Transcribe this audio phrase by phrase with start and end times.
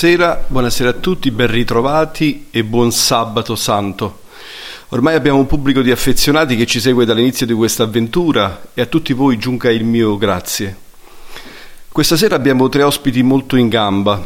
[0.00, 4.20] Buonasera, buonasera a tutti, ben ritrovati e buon sabato santo.
[4.88, 8.86] Ormai abbiamo un pubblico di affezionati che ci segue dall'inizio di questa avventura e a
[8.86, 10.74] tutti voi giunga il mio grazie.
[11.92, 14.18] Questa sera abbiamo tre ospiti molto in gamba.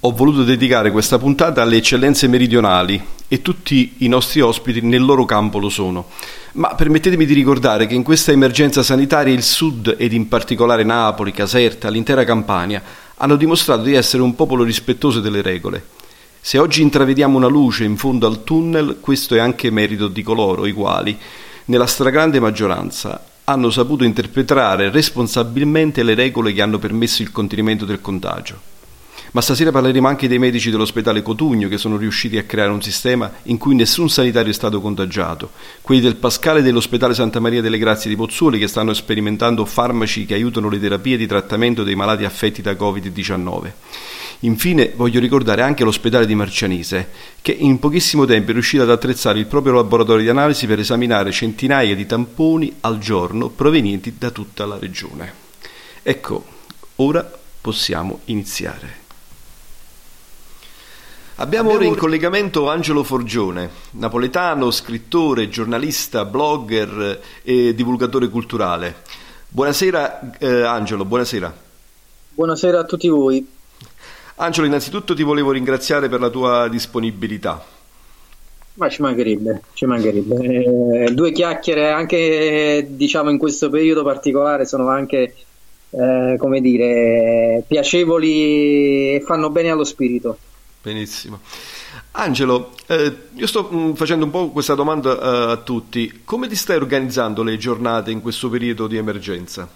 [0.00, 5.24] Ho voluto dedicare questa puntata alle eccellenze meridionali e tutti i nostri ospiti nel loro
[5.24, 6.08] campo lo sono.
[6.52, 11.32] Ma permettetemi di ricordare che in questa emergenza sanitaria il Sud ed in particolare Napoli,
[11.32, 15.84] Caserta, l'intera Campania hanno dimostrato di essere un popolo rispettoso delle regole.
[16.40, 20.66] Se oggi intravediamo una luce in fondo al tunnel, questo è anche merito di coloro
[20.66, 21.16] i quali,
[21.66, 28.00] nella stragrande maggioranza, hanno saputo interpretare responsabilmente le regole che hanno permesso il contenimento del
[28.00, 28.76] contagio.
[29.32, 33.30] Ma stasera parleremo anche dei medici dell'ospedale Cotugno che sono riusciti a creare un sistema
[33.44, 35.50] in cui nessun sanitario è stato contagiato,
[35.82, 40.34] quelli del Pascale dell'ospedale Santa Maria delle Grazie di Pozzuoli che stanno sperimentando farmaci che
[40.34, 43.72] aiutano le terapie di trattamento dei malati affetti da Covid-19.
[44.42, 47.08] Infine voglio ricordare anche l'ospedale di Marcianise,
[47.42, 51.32] che in pochissimo tempo è riuscito ad attrezzare il proprio laboratorio di analisi per esaminare
[51.32, 55.32] centinaia di tamponi al giorno provenienti da tutta la regione.
[56.02, 56.44] Ecco,
[56.96, 57.28] ora
[57.60, 59.06] possiamo iniziare.
[61.40, 68.96] Abbiamo ora in collegamento Angelo Forgione, napoletano, scrittore, giornalista, blogger e divulgatore culturale.
[69.48, 71.54] Buonasera eh, Angelo, buonasera.
[72.34, 73.48] Buonasera a tutti voi.
[74.34, 77.64] Angelo, innanzitutto ti volevo ringraziare per la tua disponibilità.
[78.74, 81.04] Ma ci mancherebbe, ci mancherebbe.
[81.04, 85.36] Eh, due chiacchiere anche diciamo in questo periodo particolare sono anche
[85.90, 90.38] eh, come dire piacevoli e fanno bene allo spirito.
[90.80, 91.40] Benissimo.
[92.12, 96.22] Angelo, eh, io sto mh, facendo un po' questa domanda eh, a tutti.
[96.24, 99.68] Come ti stai organizzando le giornate in questo periodo di emergenza?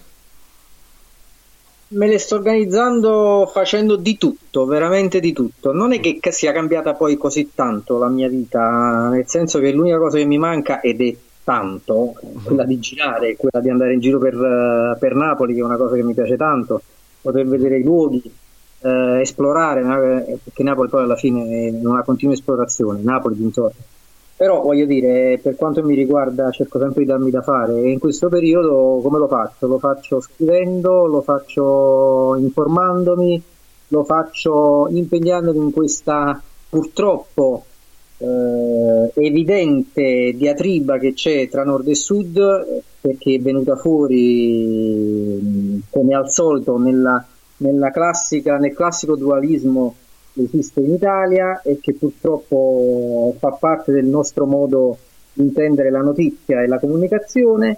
[1.89, 5.73] Me le sto organizzando facendo di tutto, veramente di tutto.
[5.73, 9.99] Non è che sia cambiata poi così tanto la mia vita, nel senso che l'unica
[9.99, 12.13] cosa che mi manca, ed è tanto,
[12.43, 15.77] quella di girare, quella di andare in giro per, eh, per Napoli, che è una
[15.77, 16.81] cosa che mi piace tanto,
[17.21, 18.23] poter vedere i luoghi,
[18.83, 23.79] eh, esplorare, eh, perché Napoli poi alla fine è una continua esplorazione, Napoli dintorni.
[24.35, 27.99] Però voglio dire, per quanto mi riguarda, cerco sempre di darmi da fare e in
[27.99, 29.67] questo periodo come lo faccio?
[29.67, 33.41] Lo faccio scrivendo, lo faccio informandomi,
[33.89, 37.63] lo faccio impegnandomi in questa purtroppo
[38.17, 46.29] eh, evidente diatriba che c'è tra nord e sud, perché è venuta fuori come al
[46.29, 47.23] solito nella
[47.91, 49.95] classica, nel classico dualismo
[50.35, 54.97] esiste in Italia e che purtroppo fa parte del nostro modo
[55.33, 57.77] di intendere la notizia e la comunicazione.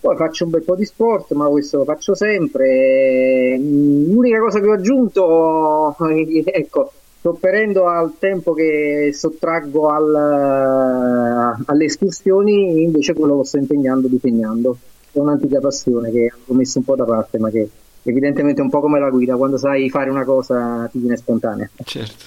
[0.00, 3.56] Poi faccio un bel po' di sport, ma questo lo faccio sempre.
[3.56, 5.96] L'unica cosa che ho aggiunto,
[6.44, 14.76] ecco, sopperendo al tempo che sottraggo al, alle escursioni, invece quello lo sto impegnando disegnando.
[15.12, 17.68] È un'antica passione che ho messo un po' da parte, ma che
[18.02, 21.68] evidentemente un po' come la guida, quando sai fare una cosa ti viene spontanea.
[21.84, 22.24] Certo.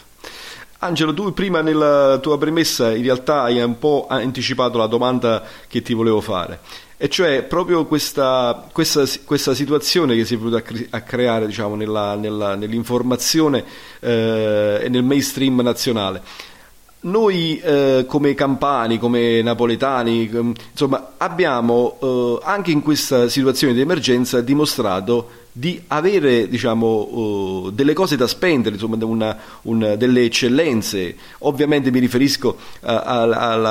[0.79, 5.81] Angelo, tu prima nella tua premessa in realtà hai un po' anticipato la domanda che
[5.81, 6.59] ti volevo fare,
[6.97, 11.47] e cioè proprio questa, questa, questa situazione che si è venuta a, cre- a creare
[11.47, 13.63] diciamo, nella, nella, nell'informazione
[13.99, 16.21] eh, e nel mainstream nazionale.
[17.01, 20.29] Noi eh, come campani, come napoletani,
[20.71, 27.93] insomma, abbiamo eh, anche in questa situazione di emergenza dimostrato di avere diciamo, uh, delle
[27.93, 31.15] cose da spendere, insomma, una, un, delle eccellenze.
[31.39, 33.65] Ovviamente mi riferisco uh, al, al,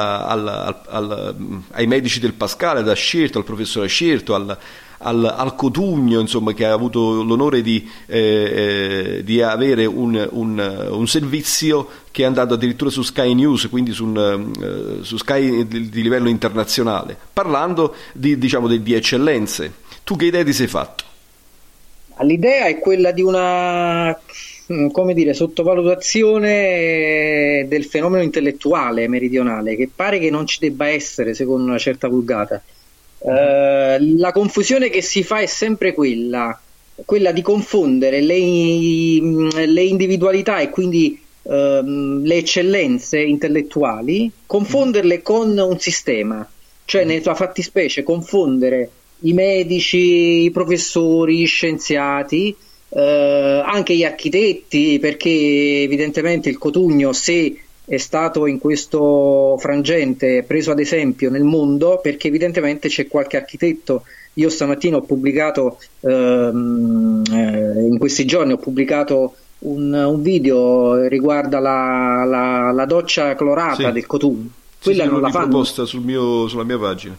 [0.89, 1.35] al,
[1.73, 4.57] ai medici del Pascale, da Scerto, al professore Scerto, al,
[4.97, 11.07] al, Cotugno, insomma, che ha avuto l'onore di, eh, eh, di avere un, un, un,
[11.07, 16.01] servizio che è andato addirittura su Sky News, quindi su, uh, su Sky di, di,
[16.01, 19.83] livello internazionale, parlando di, diciamo, di, di eccellenze.
[20.03, 21.13] Tu che idea ti sei fatto?
[22.21, 24.17] L'idea è quella di una
[24.73, 31.69] mm, dire, sottovalutazione del fenomeno intellettuale meridionale che pare che non ci debba essere secondo
[31.69, 32.63] una certa vulgata.
[33.19, 36.61] Uh, la confusione che si fa è sempre quella,
[37.07, 45.81] quella di confondere le, le individualità e quindi uh, le eccellenze intellettuali, confonderle con un
[45.81, 46.47] sistema,
[46.85, 48.91] cioè nella fattispecie confondere
[49.25, 52.55] i medici, i professori, gli scienziati,
[52.91, 60.71] eh, anche gli architetti, perché evidentemente il Cotugno, se è stato in questo frangente preso
[60.71, 64.05] ad esempio nel mondo, perché evidentemente c'è qualche architetto.
[64.35, 71.59] Io stamattina ho pubblicato, ehm, eh, in questi giorni ho pubblicato un, un video riguardo
[71.61, 73.93] la, la, la doccia clorata sì.
[73.93, 74.49] del Cotugno.
[74.83, 75.63] Quella sì, non la fanno.
[75.65, 77.17] Sul mio, sulla mia pagina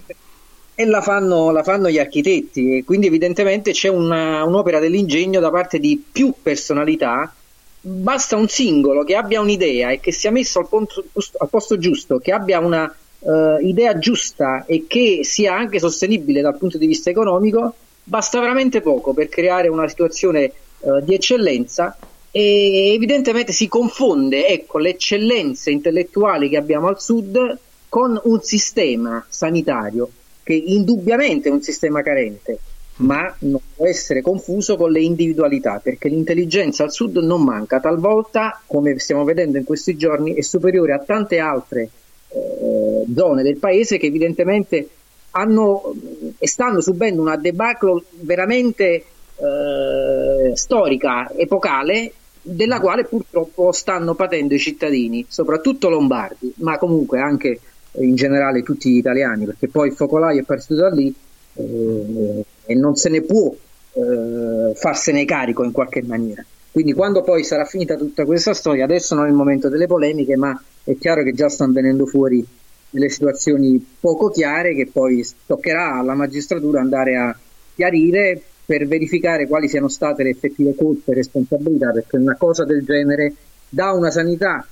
[0.77, 5.79] e la fanno, la fanno, gli architetti, quindi evidentemente c'è una, un'opera dell'ingegno da parte
[5.79, 7.33] di più personalità.
[7.79, 12.17] Basta un singolo che abbia un'idea e che sia messo al, ponto, al posto giusto,
[12.17, 17.09] che abbia una uh, idea giusta e che sia anche sostenibile dal punto di vista
[17.09, 21.95] economico, basta veramente poco per creare una situazione uh, di eccellenza.
[22.31, 29.25] E evidentemente si confonde ecco, le eccellenze intellettuali che abbiamo al sud con un sistema
[29.29, 30.09] sanitario
[30.45, 32.59] che indubbiamente è un sistema carente,
[32.97, 38.61] ma non può essere confuso con le individualità, perché l'intelligenza al sud non manca, talvolta,
[38.67, 41.89] come stiamo vedendo in questi giorni, è superiore a tante altre
[42.29, 44.87] eh, zone del paese che evidentemente
[45.31, 45.95] hanno
[46.37, 49.03] e stanno subendo una debacle veramente
[49.35, 57.59] eh, storica, epocale, della quale purtroppo stanno patendo i cittadini, soprattutto lombardi, ma comunque anche
[57.99, 61.13] in generale tutti gli italiani, perché poi il focolaio è partito da lì
[61.53, 63.53] eh, e non se ne può
[63.93, 66.43] eh, farsene carico in qualche maniera.
[66.71, 70.35] Quindi quando poi sarà finita tutta questa storia, adesso non è il momento delle polemiche,
[70.35, 72.45] ma è chiaro che già stanno venendo fuori
[72.89, 77.37] delle situazioni poco chiare che poi toccherà alla magistratura andare a
[77.73, 82.83] chiarire per verificare quali siano state le effettive colpe e responsabilità, perché una cosa del
[82.83, 83.33] genere
[83.69, 84.65] da una sanità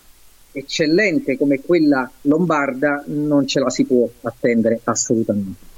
[0.54, 5.72] eccellente come quella lombarda non ce la si può attendere assolutamente.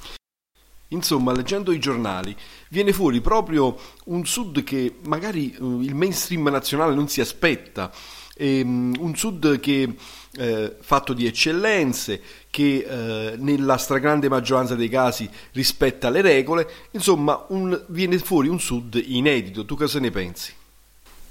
[0.90, 2.36] Insomma, leggendo i giornali,
[2.70, 7.92] viene fuori proprio un sud che magari uh, il mainstream nazionale non si aspetta,
[8.36, 9.96] ehm, un sud che
[10.38, 17.46] eh, fatto di eccellenze, che eh, nella stragrande maggioranza dei casi rispetta le regole, insomma
[17.50, 19.66] un, viene fuori un sud inedito.
[19.66, 20.54] Tu cosa ne pensi?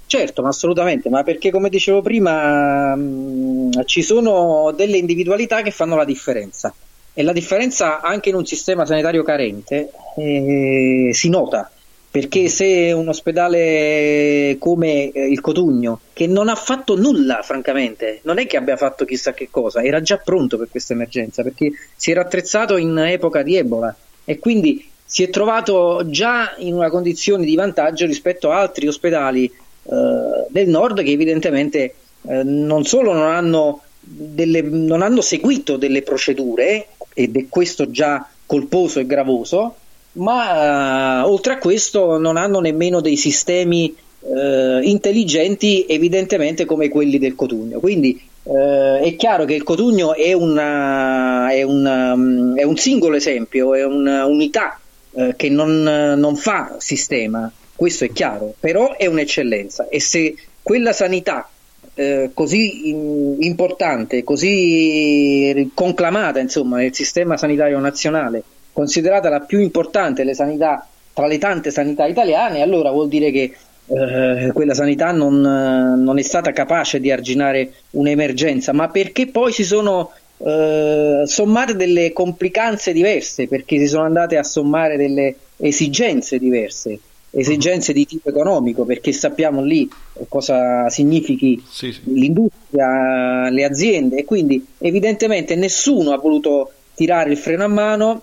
[0.07, 5.71] Certo, ma assolutamente, ma perché come dicevo prima mh, mm, ci sono delle individualità che
[5.71, 6.73] fanno la differenza.
[7.13, 11.69] E la differenza anche in un sistema sanitario carente eh, si nota.
[12.11, 18.37] Perché se un ospedale come eh, il Cotugno, che non ha fatto nulla francamente, non
[18.37, 22.11] è che abbia fatto chissà che cosa, era già pronto per questa emergenza perché si
[22.11, 23.93] era attrezzato in epoca di Ebola.
[24.23, 29.51] E quindi si è trovato già in una condizione di vantaggio rispetto a altri ospedali
[29.87, 31.93] del nord che evidentemente
[32.27, 38.27] eh, non solo non hanno, delle, non hanno seguito delle procedure ed è questo già
[38.45, 39.75] colposo e gravoso,
[40.13, 43.93] ma uh, oltre a questo non hanno nemmeno dei sistemi
[44.27, 47.79] eh, intelligenti evidentemente come quelli del Cotugno.
[47.79, 52.13] Quindi eh, è chiaro che il Cotugno è, una, è, una,
[52.55, 54.79] è un singolo esempio, è un'unità
[55.11, 55.81] eh, che non,
[56.17, 59.87] non fa sistema, questo è chiaro, però è un'eccellenza.
[59.89, 61.49] E se quella sanità
[61.95, 70.33] eh, così importante, così conclamata insomma, nel sistema sanitario nazionale, considerata la più importante le
[70.33, 73.53] sanità, tra le tante sanità italiane, allora vuol dire che
[73.87, 79.63] eh, quella sanità non, non, è stata capace di arginare un'emergenza, ma perché poi si
[79.63, 86.99] sono eh, sommate delle complicanze diverse, perché si sono andate a sommare delle esigenze diverse
[87.35, 89.89] esigenze di tipo economico, perché sappiamo lì
[90.29, 92.01] cosa significhi sì, sì.
[92.05, 98.21] l'industria, le aziende, e quindi evidentemente nessuno ha voluto tirare il freno a mano.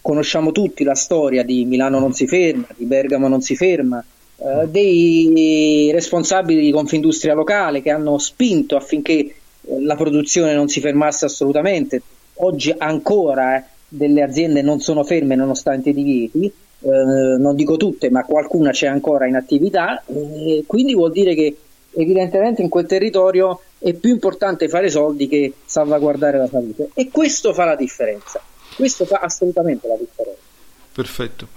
[0.00, 4.04] Conosciamo tutti la storia di Milano non si ferma, di Bergamo non si ferma,
[4.36, 9.34] eh, dei responsabili di Confindustria locale che hanno spinto affinché eh,
[9.80, 12.02] la produzione non si fermasse assolutamente.
[12.34, 16.52] Oggi ancora eh, delle aziende non sono ferme nonostante i divieti
[16.82, 21.56] eh, non dico tutte, ma qualcuna c'è ancora in attività, e quindi vuol dire che
[21.94, 27.52] evidentemente in quel territorio è più importante fare soldi che salvaguardare la salute e questo
[27.52, 28.40] fa la differenza,
[28.76, 30.51] questo fa assolutamente la differenza.
[30.92, 31.48] Perfetto.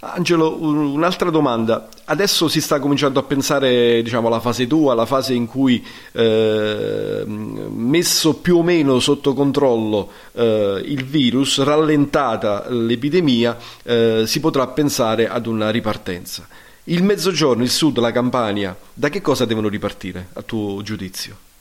[0.00, 1.88] Angelo, un'altra domanda.
[2.04, 7.24] Adesso si sta cominciando a pensare diciamo, alla fase tua, alla fase in cui, eh,
[7.26, 15.28] messo più o meno sotto controllo eh, il virus, rallentata l'epidemia, eh, si potrà pensare
[15.28, 16.46] ad una ripartenza.
[16.84, 21.52] Il mezzogiorno, il sud, la Campania, da che cosa devono ripartire, a tuo giudizio?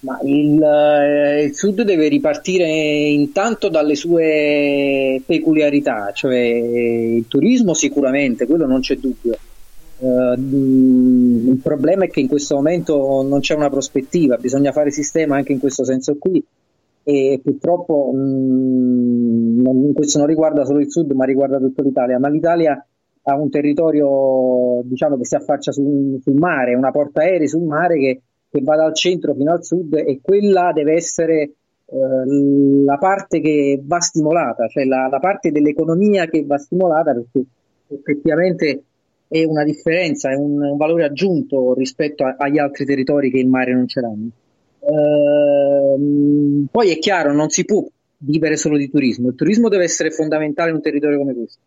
[0.00, 8.46] Ma il, eh, il, Sud deve ripartire intanto dalle sue peculiarità, cioè il turismo sicuramente,
[8.46, 9.36] quello non c'è dubbio.
[9.98, 15.36] Uh, il problema è che in questo momento non c'è una prospettiva, bisogna fare sistema
[15.36, 16.42] anche in questo senso qui
[17.02, 22.30] e purtroppo mh, non, questo non riguarda solo il Sud ma riguarda tutta l'Italia, ma
[22.30, 22.82] l'Italia
[23.22, 27.98] ha un territorio diciamo, che si affaccia sul, sul mare, una porta aerei sul mare
[27.98, 31.52] che che va dal centro fino al sud e quella deve essere
[31.92, 37.44] eh, la parte che va stimolata, cioè la, la, parte dell'economia che va stimolata perché
[37.88, 38.82] effettivamente
[39.28, 43.48] è una differenza, è un, un valore aggiunto rispetto a, agli altri territori che il
[43.48, 44.30] mare non ce l'hanno.
[44.80, 47.86] Eh, poi è chiaro, non si può
[48.18, 51.60] vivere solo di turismo, il turismo deve essere fondamentale in un territorio come questo,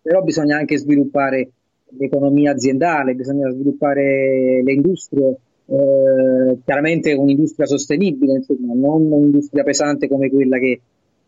[0.00, 1.50] però bisogna anche sviluppare
[1.98, 5.36] l'economia aziendale, bisogna sviluppare le industrie,
[5.70, 10.80] eh, chiaramente un'industria sostenibile, insomma, non un'industria pesante come quella che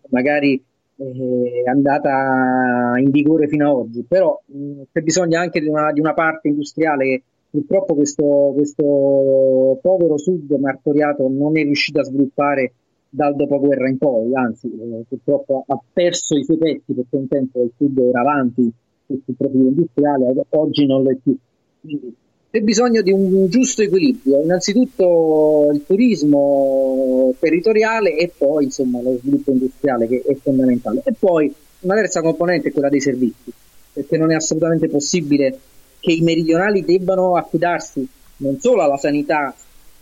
[0.09, 0.61] magari
[0.97, 5.93] eh, è andata in vigore fino ad oggi, però mh, c'è bisogno anche di una,
[5.93, 12.05] di una, parte industriale che purtroppo questo, questo povero sud martoriato non è riuscito a
[12.05, 12.73] sviluppare
[13.09, 17.63] dal dopoguerra in poi, anzi eh, purtroppo ha perso i suoi pezzi perché un tempo
[17.63, 18.73] il sud era avanti
[19.07, 21.37] sul profilo industriale, oggi non lo è più.
[21.81, 22.17] Quindi
[22.53, 29.53] c'è bisogno di un giusto equilibrio, innanzitutto il turismo territoriale e poi insomma, lo sviluppo
[29.53, 31.01] industriale che è fondamentale.
[31.03, 33.51] E poi una terza componente è quella dei servizi,
[33.95, 35.59] perché non è assolutamente possibile
[35.99, 38.07] che i meridionali debbano affidarsi
[38.37, 39.55] non solo alla sanità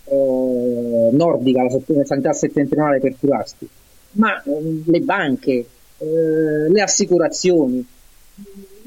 [0.06, 3.68] eh, nordica, alla sanità settentrionale per curarsi,
[4.14, 5.52] ma eh, le banche,
[5.98, 7.86] eh, le assicurazioni,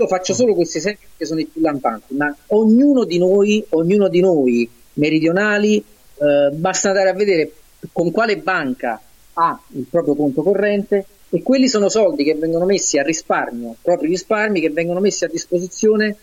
[0.03, 4.10] io faccio solo questi esempi che sono i più lampanti, ma ognuno di noi, ognuno
[4.10, 7.51] di noi meridionali, eh, basta andare a vedere
[7.91, 9.01] con quale banca
[9.33, 14.07] ha il proprio conto corrente e quelli sono soldi che vengono messi a risparmio, propri
[14.07, 16.15] risparmi che vengono messi a disposizione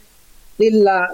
[0.54, 1.08] della,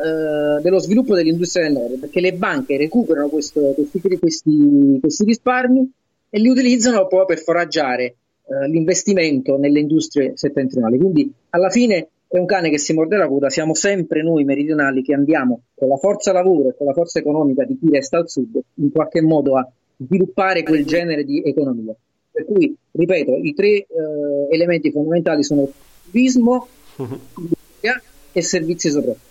[0.58, 5.90] eh, dello sviluppo dell'industria del nord, perché le banche recuperano questo, questi, questi, questi, risparmi
[6.28, 10.98] e li utilizzano poi per foraggiare eh, l'investimento nelle industrie settentrionali.
[10.98, 15.02] Quindi alla fine è un cane che si morde la coda, siamo sempre noi meridionali
[15.02, 18.28] che andiamo con la forza lavoro e con la forza economica di chi resta al
[18.28, 21.94] sud in qualche modo a sviluppare quel genere di economia.
[22.30, 23.86] Per cui, ripeto, i tre eh,
[24.50, 25.70] elementi fondamentali sono
[26.04, 28.02] turismo, industria
[28.32, 29.24] e servizi soprattutto.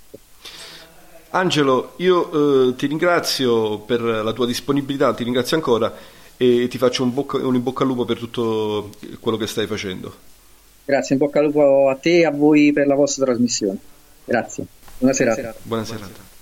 [1.32, 5.94] Angelo, io eh, ti ringrazio per la tua disponibilità, ti ringrazio ancora
[6.38, 9.68] e ti faccio un, bocca, un in bocca al lupo per tutto quello che stai
[9.68, 10.34] facendo.
[10.86, 13.78] Grazie, in bocca al lupo a te e a voi per la vostra trasmissione.
[14.24, 14.66] Grazie.
[14.98, 15.54] Buona serata.
[15.64, 16.34] Buona serata.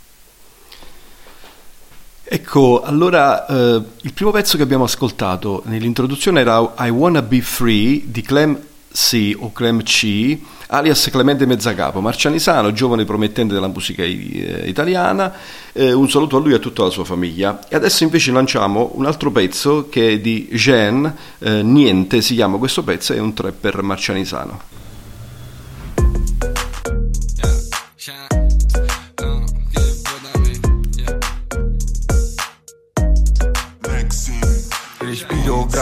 [2.26, 8.04] Ecco, allora eh, il primo pezzo che abbiamo ascoltato nell'introduzione era I Wanna Be Free
[8.06, 8.60] di Clem
[8.96, 15.34] sì, o Clem C, alias Clemente Mezzacapo, marcianisano, giovane promettente della musica eh, italiana.
[15.72, 17.60] Eh, un saluto a lui e a tutta la sua famiglia.
[17.68, 22.58] E adesso invece lanciamo un altro pezzo che è di Jean, eh, Niente si chiama
[22.58, 24.83] questo pezzo, è un trapper marcianisano.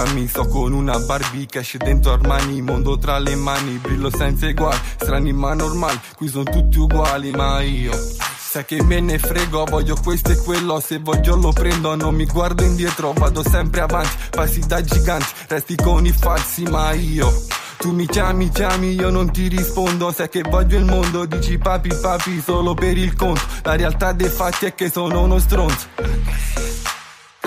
[0.01, 4.79] Grammy Sto con una Barbie cash dentro Armani Mondo tra le mani, brillo senza eguali
[4.99, 9.95] Strani ma normali, qui sono tutti uguali Ma io Sai che me ne frego, voglio
[10.01, 14.61] questo e quello Se voglio lo prendo, non mi guardo indietro Vado sempre avanti, passi
[14.65, 17.31] da giganti Resti con i falsi, ma io
[17.77, 21.89] tu mi chiami, chiami, io non ti rispondo Sai che voglio il mondo, dici papi,
[21.99, 26.70] papi Solo per il conto La realtà dei fatti è che sono uno stronzo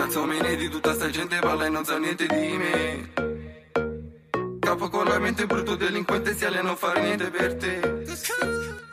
[0.04, 3.12] Cazzo me ne di tutta sta gente parla e non sa niente di me.
[4.58, 8.83] Capo con la mente brutto delinquente si a non fare niente per te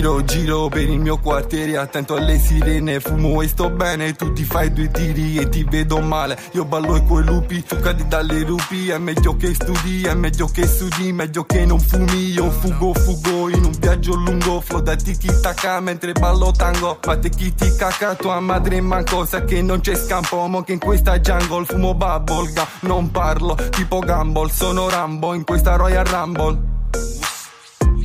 [0.00, 4.44] Giro, giro per il mio quartiere, attento alle sirene Fumo e sto bene, tu ti
[4.44, 6.38] fai due tiri e ti vedo male.
[6.52, 10.46] Io ballo e quei lupi, tu cadi dalle rupi È meglio che studi, è meglio
[10.46, 14.96] che studi Meglio che non fumi, io fugo, fugo In un viaggio lungo, flow da
[14.96, 19.60] tiki taka Mentre ballo tango, ma te chi ti caca Tua madre manco, sa che
[19.60, 22.66] non c'è scampo Mo che in questa jungle fumo bubble gum.
[22.88, 26.78] Non parlo, tipo Gumball Sono Rambo in questa Royal Rumble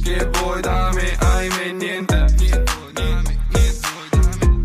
[0.05, 2.25] che vuoi da me, ahimè niente.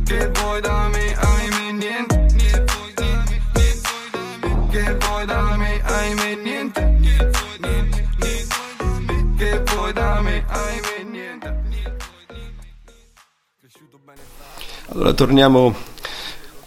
[0.04, 2.26] Che vuoi da me, ahimè niente.
[4.70, 6.98] Che vuoi da me, ahimè niente.
[9.38, 11.58] Che vuoi da me, ahimè niente.
[14.92, 15.74] Allora torniamo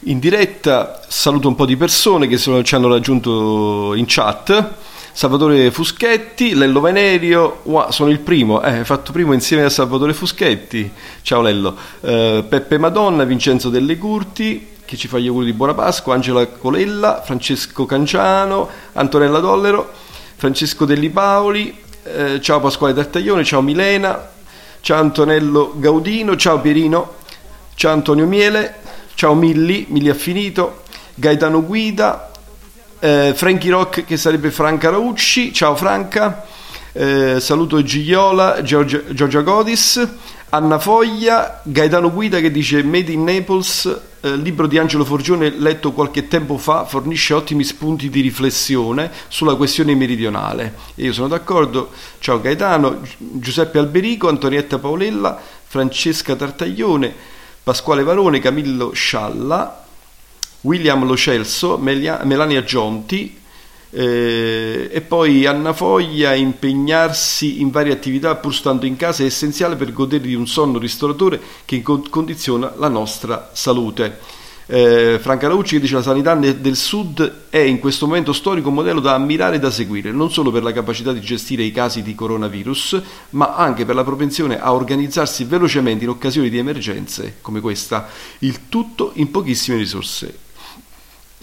[0.06, 4.82] in diretta, saluto un po' di persone che sono, ci hanno raggiunto in chat
[5.16, 10.92] Salvatore Fuschetti, Lello Venerio, wow, sono il primo, eh, fatto primo insieme a Salvatore Fuschetti,
[11.22, 15.76] ciao Lello, eh, Peppe Madonna, Vincenzo Delle Curti, che ci fa gli auguri di buona
[15.76, 19.92] Pasqua, Angela Colella, Francesco Canciano, Antonella Dollero,
[20.36, 24.30] Francesco Delli Paoli, eh, ciao Pasquale Tartaglione, ciao Milena,
[24.82, 27.18] ciao Antonello Gaudino, ciao Pierino,
[27.76, 28.78] ciao Antonio Miele,
[29.14, 30.82] ciao Milli, Milli Affinito,
[31.14, 32.32] Gaetano Guida,
[33.04, 36.46] eh, Frankie Rock che sarebbe Franca Raucci, ciao Franca,
[36.94, 40.08] eh, saluto Gigliola, Giorgia, Giorgia Godis,
[40.52, 45.92] Anna Foglia, Gaetano Guida che dice Made in Naples, eh, libro di Angelo Forgione letto
[45.92, 50.74] qualche tempo fa, fornisce ottimi spunti di riflessione sulla questione meridionale.
[50.96, 51.90] E io sono d'accordo,
[52.20, 57.14] ciao Gaetano, Giuseppe Alberico, Antonietta Paolella, Francesca Tartaglione,
[57.64, 59.83] Pasquale Varone, Camillo Scialla,
[60.64, 63.42] William Lo Celso, Melania Gionti
[63.90, 69.76] eh, e poi Anna Foglia impegnarsi in varie attività pur stando in casa è essenziale
[69.76, 74.42] per godere di un sonno ristoratore che condiziona la nostra salute.
[74.66, 79.02] Eh, Franca Raucci dice la sanità del sud è in questo momento storico un modello
[79.02, 82.16] da ammirare e da seguire, non solo per la capacità di gestire i casi di
[82.16, 88.08] coronavirus, ma anche per la propensione a organizzarsi velocemente in occasioni di emergenze come questa,
[88.40, 90.52] il tutto in pochissime risorse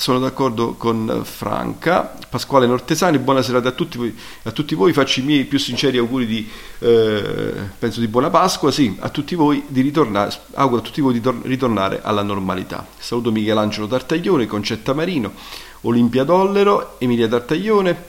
[0.00, 2.16] sono d'accordo con Franca.
[2.30, 6.24] Pasquale Nortesani, buonasera a tutti voi, a tutti voi faccio i miei più sinceri auguri
[6.26, 11.02] di, eh, penso di buona Pasqua, sì, a tutti voi di ritornare, auguro a tutti
[11.02, 12.86] voi di tor- ritornare alla normalità.
[12.98, 15.34] Saluto Michelangelo Tartaglione, Concetta Marino,
[15.82, 18.04] Olimpia Dollero, Emilia Tartaglione,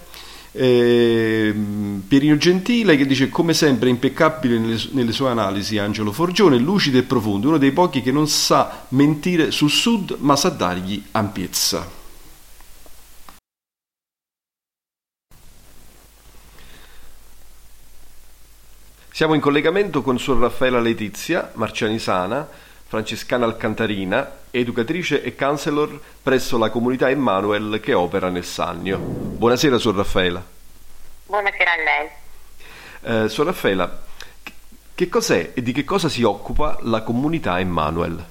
[0.54, 1.54] eh,
[2.08, 7.04] Pierino Gentile che dice come sempre impeccabile nelle, nelle, sue analisi Angelo Forgione, lucido e
[7.04, 12.00] profondo, uno dei pochi che non sa mentire sul sud ma sa dargli ampiezza.
[19.14, 22.48] Siamo in collegamento con Suor Raffaella Letizia, marcianisana,
[22.88, 28.98] francescana alcantarina, educatrice e counselor presso la comunità Emmanuel che opera nel Sannio.
[28.98, 30.44] Buonasera, Suor Raffaela.
[31.26, 33.24] Buonasera a lei.
[33.24, 34.04] Eh, Suor Raffaela,
[34.94, 38.26] che cos'è e di che cosa si occupa la comunità Emmanuel?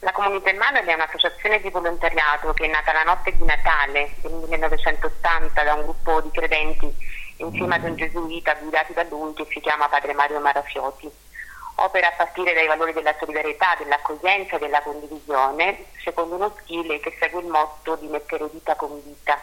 [0.00, 4.32] La comunità Emmanuel è un'associazione di volontariato che è nata la notte di Natale del
[4.32, 6.92] 1980 da un gruppo di credenti
[7.38, 11.10] insieme ad un gesuita guidati da lui che si chiama Padre Mario Marafiotti
[11.76, 17.16] opera a partire dai valori della solidarietà, dell'accoglienza e della condivisione, secondo uno stile che
[17.18, 19.40] segue il motto di mettere vita con vita,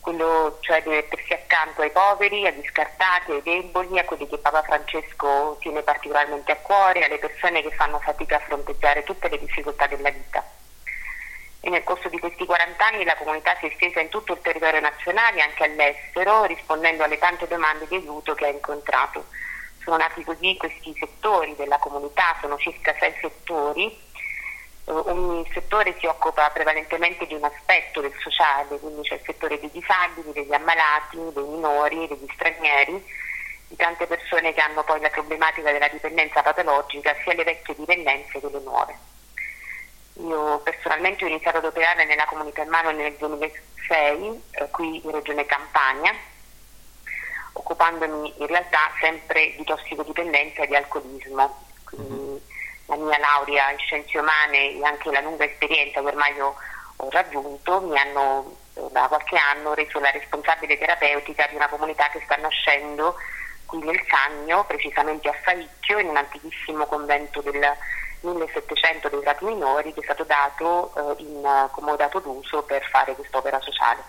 [0.00, 4.62] quello cioè di mettersi accanto ai poveri, agli scartati, ai deboli, a quelli che Papa
[4.62, 9.86] Francesco tiene particolarmente a cuore, alle persone che fanno fatica a fronteggiare tutte le difficoltà
[9.86, 10.44] della vita.
[11.60, 14.40] e nel corso di questi 40 anni la comunità si è estesa in tutto il
[14.40, 19.24] territorio nazionale e anche all'estero, rispondendo alle tante domande di aiuto che ha incontrato.
[19.86, 26.06] Sono nati così questi settori della comunità, sono circa sei settori, eh, ogni settore si
[26.06, 31.18] occupa prevalentemente di un aspetto del sociale, quindi c'è il settore dei disabili, degli ammalati,
[31.32, 33.00] dei minori, degli stranieri,
[33.68, 38.40] di tante persone che hanno poi la problematica della dipendenza patologica, sia le vecchie dipendenze
[38.40, 38.98] che le nuove.
[40.14, 45.46] Io personalmente ho iniziato ad operare nella comunità Mano nel 2006, eh, qui in Regione
[45.46, 46.12] Campania,
[47.56, 51.64] occupandomi in realtà sempre di tossicodipendenza e di alcolismo.
[51.84, 52.36] Quindi mm-hmm.
[52.86, 56.54] la mia laurea in scienze umane e anche la lunga esperienza che ormai ho,
[56.96, 62.08] ho raggiunto mi hanno eh, da qualche anno reso la responsabile terapeutica di una comunità
[62.08, 63.16] che sta nascendo
[63.64, 67.76] qui nel Sagno, precisamente a Faicchio, in un antichissimo convento del
[68.20, 73.60] 1700 dei frati minori che è stato dato eh, in comodato d'uso per fare quest'opera
[73.60, 74.02] sociale.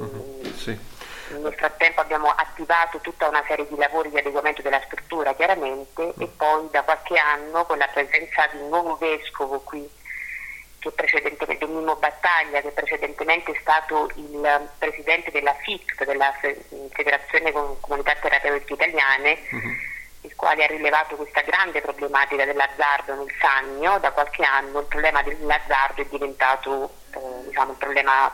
[0.00, 0.54] Mm-hmm.
[0.54, 0.97] Sì.
[1.30, 6.26] Nel frattempo abbiamo attivato tutta una serie di lavori di adeguamento della struttura chiaramente e
[6.26, 9.88] poi da qualche anno con la presenza di un nuovo vescovo qui
[10.78, 16.32] che precedentemente, Domino Battaglia, che precedentemente è stato il presidente della FIC, della
[16.92, 23.98] Federazione Comunità Terapeutiche Italiane, mm-hmm il quale ha rilevato questa grande problematica dell'azzardo nel Sannio,
[23.98, 28.30] da qualche anno il problema dell'azzardo è diventato eh, diciamo, un problema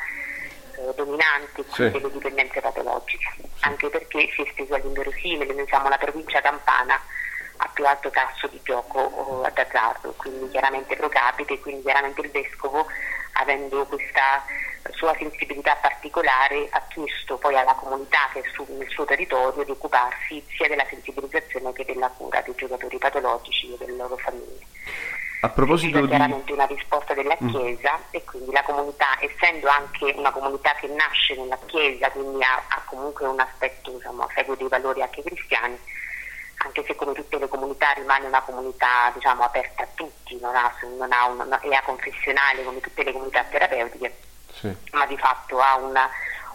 [0.76, 1.90] eh, dominante sì.
[1.90, 3.48] delle dipendenze patologiche, sì.
[3.60, 7.00] anche perché si è esteso all'inverosimile, noi siamo la provincia campana
[7.58, 12.30] a più alto tasso di gioco eh, d'azzardo, quindi chiaramente pro capite, quindi chiaramente il
[12.30, 12.86] vescovo
[13.34, 14.44] avendo questa
[14.92, 19.70] sua sensibilità particolare ha chiesto poi alla comunità che è su, nel suo territorio di
[19.70, 24.72] occuparsi sia della sensibilizzazione che della cura dei giocatori patologici e delle loro famiglie.
[25.44, 26.08] A proposito di...
[26.08, 27.48] chiaramente una risposta della mm.
[27.50, 28.02] Chiesa mm.
[28.12, 32.80] e quindi la comunità, essendo anche una comunità che nasce nella Chiesa, quindi ha, ha
[32.86, 35.78] comunque un aspetto, diciamo, segue dei valori anche cristiani,
[36.64, 40.72] anche se come tutte le comunità rimane una comunità diciamo, aperta a tutti, non ha,
[40.96, 44.16] non ha una, è confessionale come tutte le comunità terapeutiche,
[44.50, 44.74] sì.
[44.92, 46.08] ma di fatto ha una,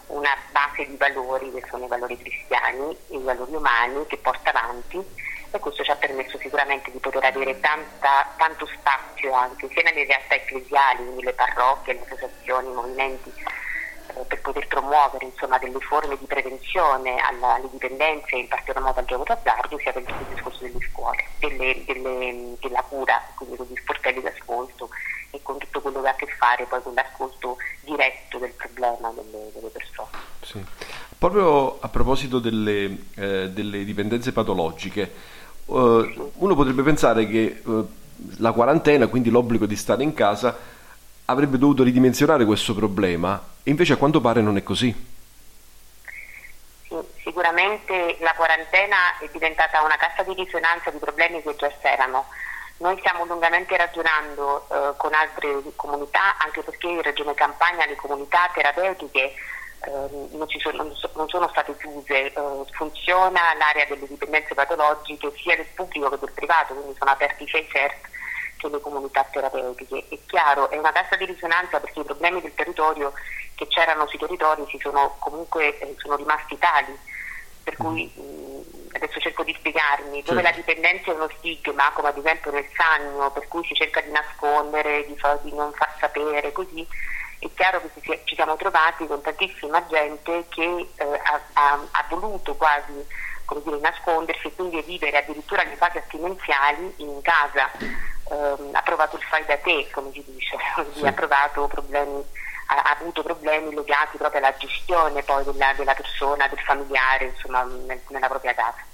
[0.08, 5.00] una, base di valori che sono i valori cristiani, i valori umani che porta avanti
[5.50, 10.04] e questo ci ha permesso sicuramente di poter avere tanta, tanto spazio anche sia nelle
[10.04, 13.32] realtà ecclesiali, quindi le parrocchie, le associazioni, i movimenti
[14.14, 19.00] eh, per poter promuovere insomma, delle forme di prevenzione alla, alle dipendenze, in particolar modo
[19.00, 23.66] al gioco d'azzardo, sia per il discorso delle scuole, delle, delle, della cura, quindi con
[23.66, 24.88] gli sportelli d'ascolto
[25.30, 29.10] e con tutto quello che ha a che fare poi con l'ascolto diretto del problema
[29.10, 30.08] delle, delle persone.
[30.42, 30.64] Sì.
[31.20, 35.12] Proprio a proposito delle, eh, delle dipendenze patologiche,
[35.70, 37.84] uno potrebbe pensare che eh,
[38.38, 40.56] la quarantena, quindi l'obbligo di stare in casa,
[41.26, 44.92] avrebbe dovuto ridimensionare questo problema e invece a quanto pare non è così.
[46.88, 52.26] Sì, sicuramente la quarantena è diventata una cassa di risonanza di problemi che già c'erano.
[52.78, 58.50] Noi stiamo lungamente ragionando eh, con altre comunità, anche perché in Regione Campania le comunità
[58.52, 59.34] terapeutiche eh,
[59.88, 62.32] non, sono, non, sono, state chiuse, eh,
[62.72, 67.46] funziona l'area delle dipendenze patologiche sia del pubblico che del privato, quindi sono aperti i
[67.46, 68.08] CERT
[68.58, 70.04] che le comunità terapeutiche.
[70.08, 73.12] È chiaro, è una cassa di risonanza perché i problemi del territorio
[73.54, 76.98] che c'erano sui territori si sono comunque eh, sono rimasti tali.
[77.62, 78.60] Per cui mh, mm,
[78.92, 83.30] adesso cerco di spiegarmi, dove la dipendenza è uno stigma, come ad esempio nel sagno,
[83.30, 86.86] per cui si cerca di nascondere, di, fa, di non far sapere, così
[87.40, 92.54] è chiaro che ci, siamo trovati con tantissima gente che eh, ha, ha, ha, voluto
[92.54, 93.06] quasi
[93.64, 97.70] dire, nascondersi e quindi vivere addirittura le fasi astinenziali in casa
[98.30, 100.56] ehm, ha provato il fai da te, come si dice,
[100.92, 101.06] sì.
[101.06, 102.24] ha, problemi,
[102.66, 107.62] ha, ha, avuto problemi legati proprio alla gestione poi della, della persona, del familiare, insomma,
[107.62, 108.84] nel, nella propria casa.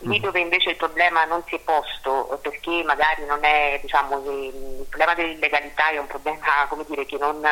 [0.00, 0.22] Lì mm.
[0.22, 5.14] dove invece il problema non si è posto perché magari non è, diciamo, il problema
[5.14, 7.42] dell'illegalità è un problema dire, che, non,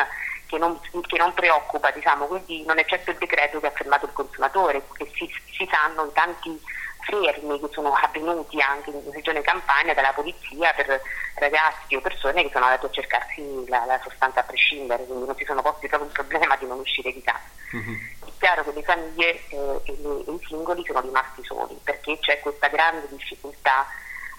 [0.47, 4.05] che, non, che, non, preoccupa, diciamo, quindi non è certo il decreto che ha fermato
[4.05, 6.59] il consumatore, che si, si sanno i tanti
[7.09, 11.01] fermi che sono avvenuti anche in regione Campania dalla polizia per
[11.35, 15.35] ragazzi o persone che sono andati a cercarsi la, la sostanza a prescindere, quindi non
[15.35, 17.41] si sono posti proprio il problema di non uscire di casa.
[17.75, 17.95] Mm-hmm.
[18.25, 22.17] È chiaro che le famiglie eh, e, le, e, i singoli sono rimasti soli perché
[22.19, 23.85] c'è questa grande difficoltà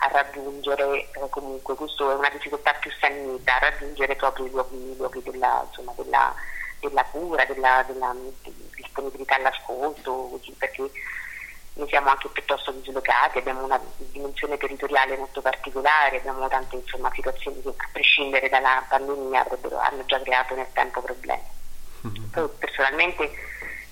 [0.03, 4.93] a raggiungere, eh, comunque questa è una difficoltà più sanita, a raggiungere proprio i luoghi,
[4.93, 6.35] i luoghi della, insomma, della,
[6.81, 8.15] della, cura, della, della
[8.75, 10.91] disponibilità all'ascolto, perché
[11.81, 17.63] noi siamo anche piuttosto dislocati, abbiamo una dimensione territoriale molto particolare, abbiamo tante insomma, situazioni
[17.63, 19.47] che a prescindere dalla pandemia
[19.81, 21.43] hanno già creato nel tempo problemi.
[22.07, 22.29] Mm-hmm.
[22.31, 23.31] Poi, personalmente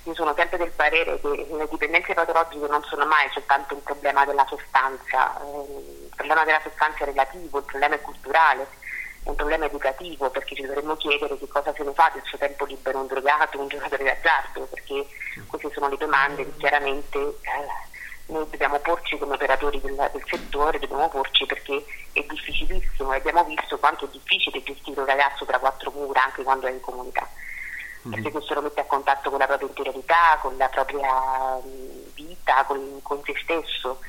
[0.03, 4.23] io sono sempre del parere che le dipendenze patologiche non sono mai soltanto un problema
[4.23, 8.67] della sostanza, eh, il problema della sostanza è relativo, il problema è culturale,
[9.23, 12.37] è un problema educativo perché ci dovremmo chiedere che cosa se ne fa del suo
[12.37, 15.05] tempo libero un drogato, un giocatore d'azzardo, perché
[15.47, 17.67] queste sono le domande che chiaramente eh,
[18.59, 23.77] dobbiamo porci come operatori del, del, settore, dobbiamo porci perché è difficilissimo e abbiamo visto
[23.77, 27.25] quanto è difficile gestire un ragazzo tra quattro mura anche quando è in comunità.
[27.25, 28.11] Mm-hmm.
[28.15, 31.57] Perché questo lo mette a contatto con la propria interiorità, con la propria
[32.15, 33.99] vita, con, con se stesso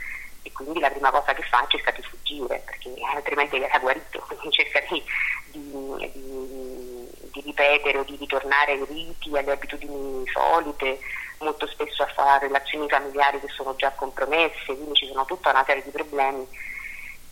[0.43, 4.51] e quindi la prima cosa che faccio è stata fuggire perché altrimenti era guarito, quindi
[4.51, 5.01] cerca di,
[5.53, 10.99] di, di, di ripetere o di ritornare ai riti, alle abitudini solite,
[11.41, 15.65] molto spesso a fare relazioni familiari che sono già compromesse, quindi ci sono tutta una
[15.65, 16.47] serie di problemi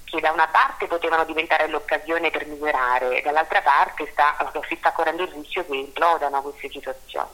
[0.04, 5.24] che da una parte potevano diventare l'occasione per migliorare, dall'altra parte sta, si sta correndo
[5.24, 7.28] il rischio che implodano queste situazioni.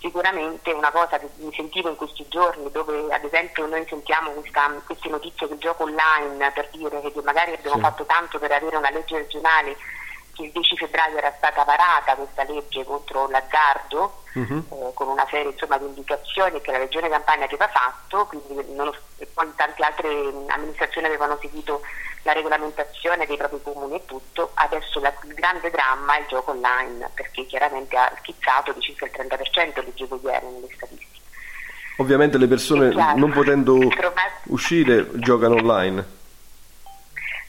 [0.00, 4.72] Sicuramente una cosa che mi sentivo in questi giorni, dove ad esempio noi sentiamo questa,
[4.86, 7.82] queste notizie del gioco online per dire che magari abbiamo sì.
[7.82, 9.76] fatto tanto per avere una legge regionale
[10.38, 14.64] il 10 febbraio era stata varata questa legge contro l'azzardo uh-huh.
[14.70, 18.92] eh, con una serie insomma, di indicazioni che la Regione Campania aveva fatto, quindi non,
[19.18, 20.08] e poi tante altre
[20.48, 21.80] amministrazioni avevano seguito
[22.22, 26.50] la regolamentazione dei propri comuni e tutto, adesso la, il grande dramma è il gioco
[26.50, 31.14] online, perché chiaramente ha schizzato di circa il 30% le giocoiere nelle statistiche.
[31.98, 33.78] Ovviamente le persone non potendo
[34.48, 36.24] uscire giocano online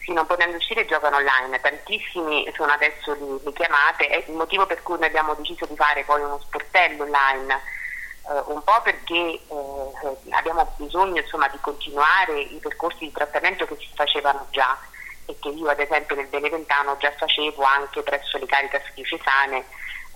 [0.08, 4.82] sì, non potendo uscire giocano online, tantissimi sono adesso le chiamate, è il motivo per
[4.82, 10.32] cui noi abbiamo deciso di fare poi uno sportello online, eh, un po' perché eh,
[10.32, 14.78] abbiamo bisogno insomma, di continuare i percorsi di trattamento che si facevano già
[15.26, 19.66] e che io ad esempio nel Beneventano già facevo anche presso le Caritas diocesane,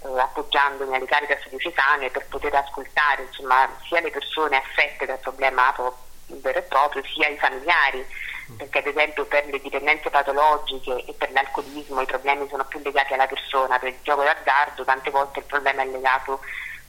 [0.06, 5.76] eh, appoggiandomi alle Caritas diocesane per poter ascoltare insomma, sia le persone affette dal problema
[6.28, 8.08] vero e proprio, sia i familiari
[8.58, 13.14] perché ad esempio per le dipendenze patologiche e per l'alcolismo i problemi sono più legati
[13.14, 16.40] alla persona, per il gioco d'azzardo tante volte il problema è legato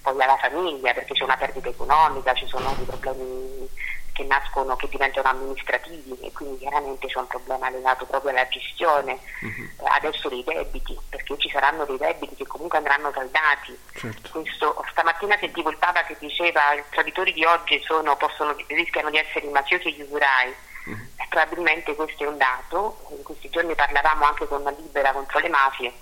[0.03, 3.69] poi alla famiglia perché c'è una perdita economica, ci sono dei problemi
[4.13, 9.19] che nascono, che diventano amministrativi e quindi chiaramente c'è un problema legato proprio alla gestione
[9.41, 9.87] uh-huh.
[9.97, 13.79] adesso dei debiti, perché ci saranno dei debiti che comunque andranno saldati.
[13.95, 14.29] Certo.
[14.31, 19.19] Questo, stamattina sentivo il Papa che diceva i traditori di oggi sono, possono, rischiano di
[19.19, 20.55] essere i mafiosi e gli usurai.
[20.85, 25.39] E probabilmente questo è un dato, in questi giorni parlavamo anche con la Libera contro
[25.39, 25.93] le mafie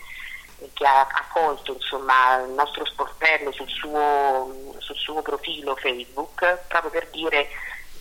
[0.74, 7.08] che ha accolto insomma, il nostro sportello sul suo, sul suo, profilo Facebook proprio per
[7.10, 7.48] dire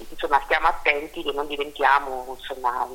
[0.10, 2.88] insomma, stiamo attenti che non diventiamo insomma,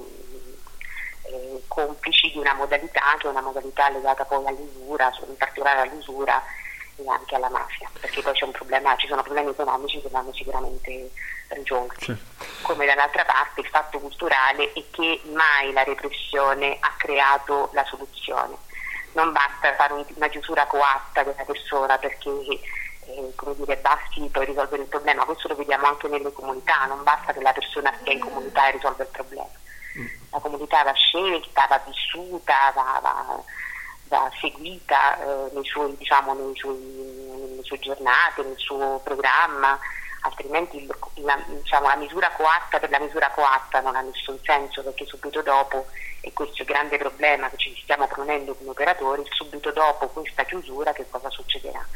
[1.22, 6.42] eh, complici di una modalità che è una modalità legata poi all'usura, in particolare all'usura
[6.96, 11.10] e anche alla mafia, perché poi problema, ci sono problemi economici che vanno sicuramente
[11.48, 12.04] risolti.
[12.04, 12.16] Sì.
[12.64, 18.56] Come dall'altra parte il fatto culturale è che mai la repressione ha creato la soluzione.
[19.12, 24.82] Non basta fare una chiusura coatta della persona perché eh, come dire, basti poi risolvere
[24.82, 28.20] il problema, questo lo vediamo anche nelle comunità, non basta che la persona stia in
[28.20, 29.50] comunità e risolva il problema.
[30.30, 33.42] La comunità va scelta, va vissuta, va, va
[34.08, 39.78] va seguita eh, nei suoi, diciamo, nei suoi, nelle sue giornate, nel suo programma,
[40.24, 45.04] altrimenti la, diciamo, la, misura coatta per la misura coatta non ha nessun senso perché
[45.04, 45.86] subito dopo,
[46.20, 50.44] e questo è il grande problema che ci stiamo ponendo come operatori, subito dopo questa
[50.44, 51.86] chiusura che cosa succederà?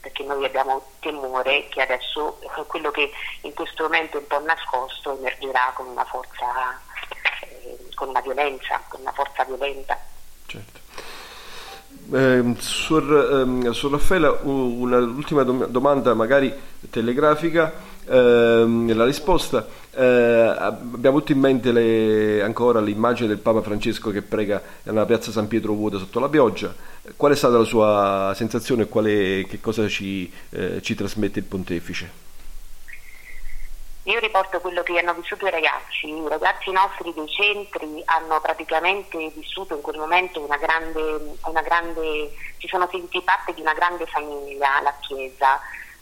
[0.00, 3.10] Perché noi abbiamo timore che adesso quello che
[3.42, 6.80] in questo momento è un po' nascosto emergerà con una forza,
[7.40, 9.98] eh, con una violenza, con una forza violenta.
[10.46, 10.83] Certo.
[12.12, 13.02] Eh, sur,
[13.64, 16.52] eh, sur, Raffaella un'ultima dom- domanda magari
[16.90, 17.72] telegrafica
[18.04, 24.20] eh, la risposta eh, abbiamo tutti in mente le, ancora l'immagine del Papa Francesco che
[24.20, 26.74] prega nella piazza San Pietro vuota sotto la pioggia
[27.16, 32.23] qual è stata la sua sensazione e che cosa ci, eh, ci trasmette il pontefice?
[34.06, 39.30] Io riporto quello che hanno vissuto i ragazzi, i ragazzi nostri dei centri hanno praticamente
[39.34, 44.04] vissuto in quel momento una grande, una grande si sono sentiti parte di una grande
[44.04, 45.58] famiglia, la Chiesa.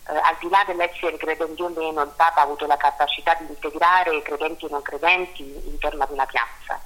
[0.09, 3.47] Eh, al di là dell'essere credenti o meno, il Papa ha avuto la capacità di
[3.49, 6.81] integrare credenti e non credenti intorno ad una piazza.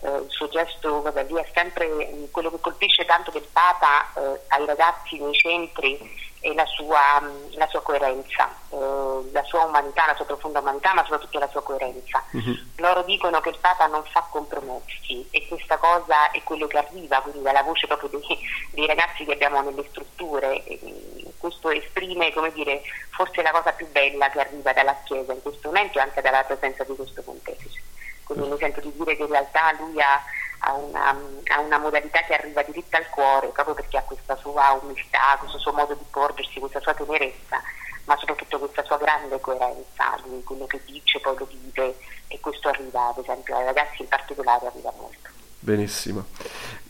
[0.00, 4.40] Eh, il suo gesto vabbè, lì è sempre quello che colpisce tanto del Papa eh,
[4.48, 5.98] ai ragazzi nei centri
[6.40, 7.20] e la sua,
[7.52, 11.62] la sua coerenza, eh, la sua umanità, la sua profonda umanità, ma soprattutto la sua
[11.62, 12.22] coerenza.
[12.30, 12.56] Uh-huh.
[12.76, 17.20] Loro dicono che il Papa non fa compromessi e questa cosa è quello che arriva,
[17.20, 18.38] quindi dalla voce proprio dei,
[18.70, 20.64] dei ragazzi che abbiamo nelle strutture.
[20.64, 25.42] E, questo esprime, come dire, forse la cosa più bella che arriva dalla Chiesa in
[25.42, 27.82] questo momento e anche dalla presenza di questo pontefice.
[28.24, 30.20] Quindi mi sento di dire che in realtà lui ha
[30.66, 34.78] ha una, ha una, modalità che arriva diritta al cuore proprio perché ha questa sua
[34.82, 37.62] umiltà, questo suo modo di porgersi, questa sua tenerezza,
[38.04, 41.96] ma soprattutto questa sua grande coerenza, lui quello che dice poi lo vive
[42.28, 45.30] e questo arriva ad esempio ai ragazzi in particolare arriva molto.
[45.58, 46.26] Benissimo.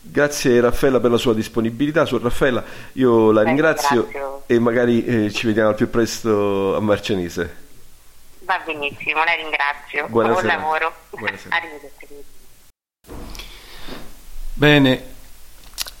[0.01, 2.05] Grazie Raffaella per la sua disponibilità.
[2.05, 2.63] Su Raffaella
[2.93, 4.43] io la Beh, ringrazio ringrazio.
[4.47, 7.65] e magari eh, ci vediamo al più presto a Marcianise.
[8.39, 10.07] Va benissimo, la ringrazio.
[10.07, 10.93] Buon lavoro.
[11.49, 12.26] Arrivederci.
[14.57, 15.03] Bene,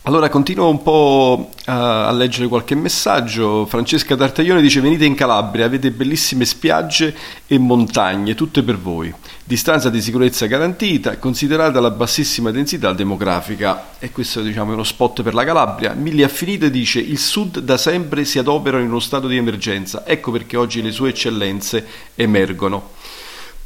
[0.01, 3.67] allora continuo un po' a, a, leggere qualche messaggio.
[3.67, 7.15] Francesca Tartaglione dice: Venite in Calabria, avete bellissime spiagge
[7.45, 9.13] e montagne, tutte per voi.
[9.43, 13.89] Distanza di sicurezza garantita, considerata la bassissima densità demografica.
[13.99, 15.93] E questo diciamo, è uno spot per la Calabria.
[15.93, 20.03] Milli Affinite dice: Il Sud da sempre si adopera in uno stato di emergenza.
[20.03, 22.89] Ecco perché oggi le sue eccellenze emergono.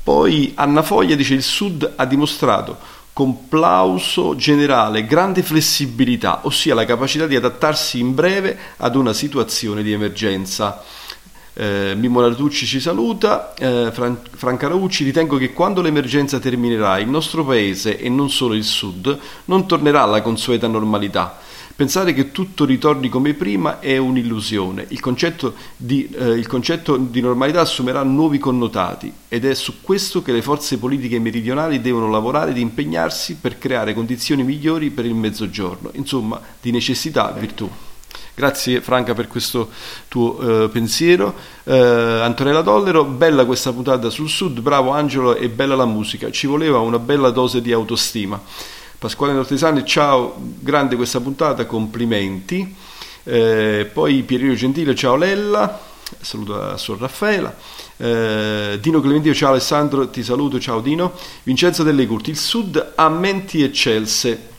[0.03, 7.27] Poi Anna Foglia dice: Il Sud ha dimostrato complauso generale, grande flessibilità, ossia la capacità
[7.27, 10.83] di adattarsi in breve ad una situazione di emergenza.
[11.53, 17.09] Eh, Mimmo Nartucci ci saluta, eh, Fran- Franca Raucci ritengo che quando l'emergenza terminerà il
[17.09, 21.39] nostro paese e non solo il sud non tornerà alla consueta normalità
[21.81, 24.85] Pensare che tutto ritorni come prima è un'illusione.
[24.89, 30.21] Il concetto di, eh, il concetto di normalità assumerà nuovi connotati ed è su questo
[30.21, 35.15] che le forze politiche meridionali devono lavorare ed impegnarsi per creare condizioni migliori per il
[35.15, 35.89] mezzogiorno.
[35.93, 37.67] Insomma, di necessità virtù.
[38.35, 39.69] Grazie Franca per questo
[40.07, 41.33] tuo eh, pensiero.
[41.63, 46.45] Eh, Antonella Dollero, bella questa puntata sul sud, bravo Angelo e bella la musica, ci
[46.45, 48.39] voleva una bella dose di autostima.
[49.01, 52.75] Pasquale Nortesani, ciao, grande questa puntata, complimenti.
[53.23, 55.81] Eh, poi Pierino Gentile, ciao Lella,
[56.19, 57.51] saluto a Suor Raffaela.
[57.97, 61.13] Eh, Dino Clementino, ciao Alessandro, ti saluto, ciao Dino.
[61.41, 64.50] Vincenzo Delle Curti, il Sud ha menti eccelse,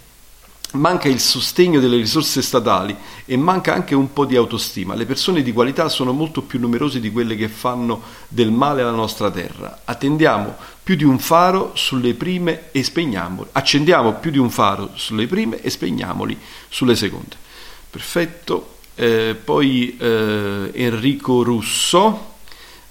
[0.72, 4.94] manca il sostegno delle risorse statali e manca anche un po' di autostima.
[4.94, 8.90] Le persone di qualità sono molto più numerose di quelle che fanno del male alla
[8.90, 9.82] nostra terra.
[9.84, 13.48] Attendiamo più di un faro sulle prime e spegniamoli.
[13.52, 17.36] Accendiamo più di un faro sulle prime e spegniamoli sulle seconde.
[17.90, 18.68] Perfetto.
[18.94, 22.31] Eh, poi eh, Enrico Russo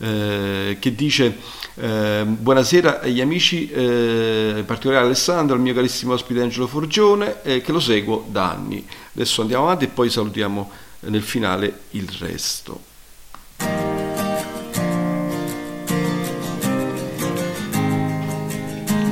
[0.01, 1.37] eh, che dice
[1.75, 7.61] eh, buonasera agli amici, eh, in particolare Alessandro, al mio carissimo ospite Angelo Forgione, eh,
[7.61, 8.85] che lo seguo da anni.
[9.13, 12.89] Adesso andiamo avanti e poi salutiamo nel finale il resto.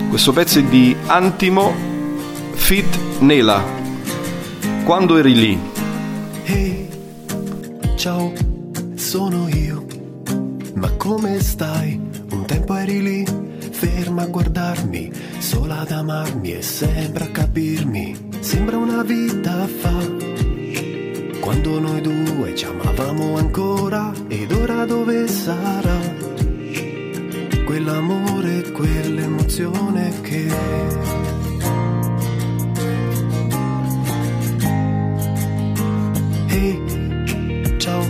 [0.09, 1.73] Questo pezzo è di Antimo
[2.53, 3.63] Fit Nela.
[4.83, 5.59] Quando eri lì?
[6.45, 6.89] Hey,
[7.95, 8.33] ciao,
[8.95, 9.68] sono io.
[10.79, 11.99] Ma come stai?
[12.31, 13.25] Un tempo eri lì,
[13.71, 18.29] ferma a guardarmi, sola ad amarmi e sembra capirmi.
[18.39, 19.97] Sembra una vita fa.
[21.41, 26.27] Quando noi due ci amavamo ancora ed ora dove sarà?
[27.65, 30.47] quell'amore, quell'emozione che...
[36.47, 38.03] Ehi, hey, ciao,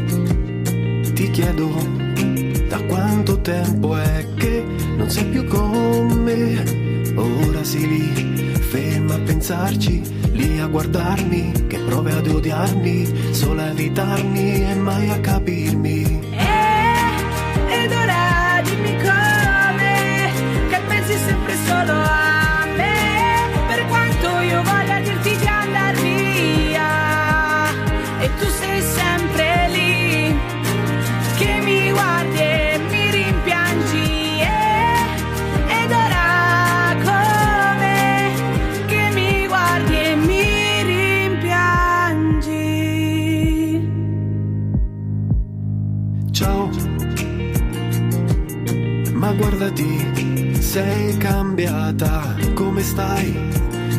[1.13, 2.08] ti chiedo
[2.69, 4.63] da quanto tempo è che
[4.95, 7.11] non sei più con me.
[7.15, 10.01] Ora sei lì, ferma a pensarci,
[10.33, 16.28] lì a guardarmi, che prove ad odiarmi, solo a evitarmi e mai a capirmi.
[51.59, 53.33] Cambiata, come stai?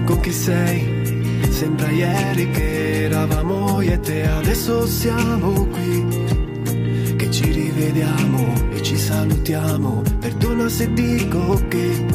[0.05, 1.39] Con chi sei?
[1.51, 7.17] Sembra ieri che eravamo io e te, adesso siamo qui.
[7.17, 10.03] Che ci rivediamo e ci salutiamo.
[10.21, 12.07] Perdona se dico che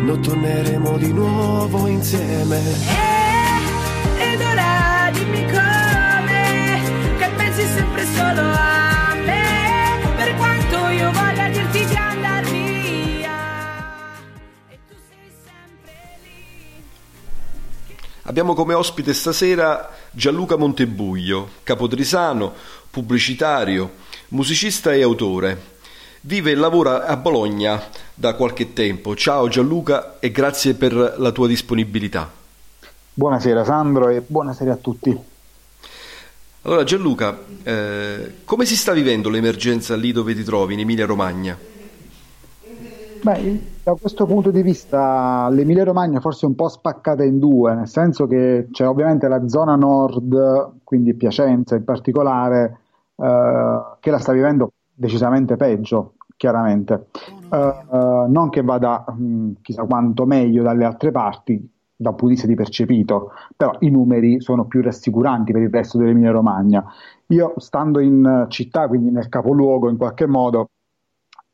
[0.00, 2.60] non torneremo di nuovo insieme.
[4.16, 5.67] Eh, ed ora dimmi come,
[18.38, 22.54] Abbiamo come ospite stasera Gianluca Montebuglio, capodrisano,
[22.88, 23.90] pubblicitario,
[24.28, 25.60] musicista e autore.
[26.20, 27.82] Vive e lavora a Bologna
[28.14, 29.16] da qualche tempo.
[29.16, 32.30] Ciao Gianluca e grazie per la tua disponibilità.
[33.12, 35.18] Buonasera Sandro e buonasera a tutti.
[36.62, 41.58] Allora Gianluca, eh, come si sta vivendo l'emergenza lì dove ti trovi, in Emilia Romagna?
[43.20, 47.74] Beh, da questo punto di vista l'Emilia Romagna forse è un po' spaccata in due,
[47.74, 52.78] nel senso che c'è ovviamente la zona nord, quindi Piacenza in particolare,
[53.16, 57.06] eh, che la sta vivendo decisamente peggio, chiaramente.
[57.50, 61.56] Eh, eh, non che vada mh, chissà quanto meglio dalle altre parti,
[62.00, 65.70] da un punto di vista di percepito, però i numeri sono più rassicuranti per il
[65.70, 66.84] resto dell'Emilia Romagna.
[67.28, 70.68] Io stando in città, quindi nel capoluogo in qualche modo,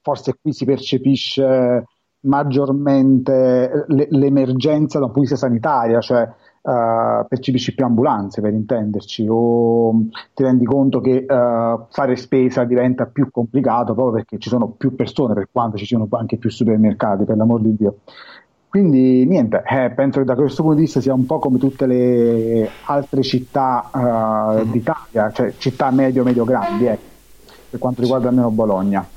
[0.04, 1.86] forse qui si percepisce
[2.26, 9.26] maggiormente l'emergenza da un punto di vista sanitario, cioè uh, percepisci più ambulanze per intenderci,
[9.28, 9.92] o
[10.34, 14.94] ti rendi conto che uh, fare spesa diventa più complicato proprio perché ci sono più
[14.94, 17.96] persone, per quanto ci siano anche più supermercati, per l'amor di Dio.
[18.68, 21.86] Quindi niente, eh, penso che da questo punto di vista sia un po' come tutte
[21.86, 26.98] le altre città uh, d'Italia, cioè città medio-medio grandi, eh,
[27.70, 29.13] per quanto riguarda almeno Bologna.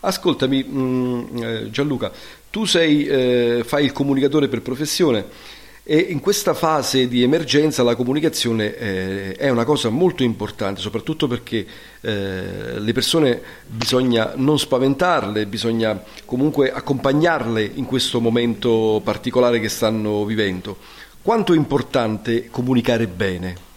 [0.00, 2.12] Ascoltami mm, eh, Gianluca,
[2.50, 7.96] tu sei, eh, fai il comunicatore per professione e in questa fase di emergenza la
[7.96, 11.66] comunicazione eh, è una cosa molto importante, soprattutto perché
[12.00, 20.76] le persone bisogna non spaventarle, bisogna comunque accompagnarle in questo momento particolare che stanno vivendo.
[21.22, 23.67] Quanto è importante comunicare bene?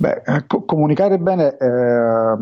[0.00, 2.36] Beh, eh, co- comunicare bene eh,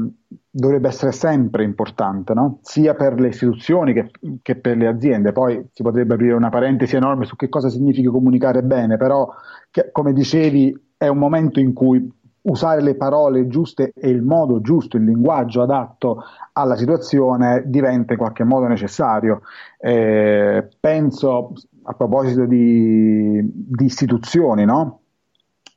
[0.49, 2.61] dovrebbe essere sempre importante, no?
[2.63, 5.33] sia per le istituzioni che, che, per le aziende.
[5.33, 9.29] Poi si potrebbe aprire una parentesi enorme su che cosa significa comunicare bene, però
[9.73, 12.09] che, come dicevi è un momento in cui
[12.43, 18.21] usare le parole giuste e il modo giusto, il linguaggio adatto alla situazione diventa in
[18.21, 19.41] qualche modo necessario.
[19.81, 25.01] Eh, penso a proposito di, di istituzioni, no?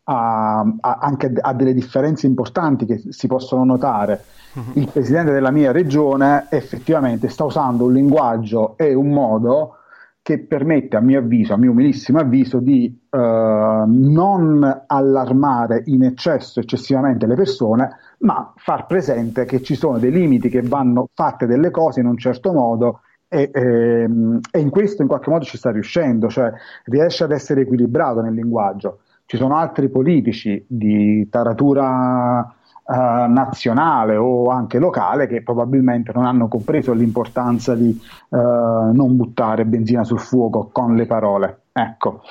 [0.04, 4.24] A, a, anche a delle differenze importanti che si possono notare.
[4.54, 4.72] Mhm.
[4.76, 9.76] Il presidente della mia regione effettivamente sta usando un linguaggio e un modo
[10.24, 16.60] che permette, a mio avviso, a mio umilissimo avviso, di eh, non allarmare in eccesso
[16.60, 17.90] eccessivamente le persone,
[18.20, 22.18] ma far presente che ci sono dei limiti, che vanno fatte delle cose in un
[22.18, 26.52] certo modo e, ehm, e in questo in qualche modo ci sta riuscendo, cioè
[26.86, 29.00] riesce ad essere equilibrato nel linguaggio.
[29.32, 32.94] Ci sono altri politici di taratura uh,
[33.32, 40.04] nazionale o anche locale che probabilmente non hanno compreso l'importanza di uh, non buttare benzina
[40.04, 41.62] sul fuoco con le parole.
[41.72, 42.24] Ecco,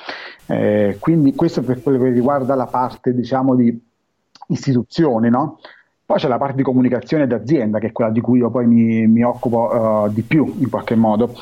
[0.45, 3.83] eh, quindi questo per quello che riguarda la parte diciamo di
[4.49, 5.57] istituzioni, no?
[6.05, 9.07] Poi c'è la parte di comunicazione d'azienda, che è quella di cui io poi mi,
[9.07, 11.33] mi occupo uh, di più in qualche modo.